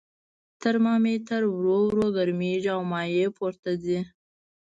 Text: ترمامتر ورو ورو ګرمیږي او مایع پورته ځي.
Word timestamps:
ترمامتر 0.61 1.41
ورو 1.55 1.77
ورو 1.87 2.05
ګرمیږي 2.17 2.69
او 2.75 2.81
مایع 2.91 3.27
پورته 3.37 3.71
ځي. 3.83 3.99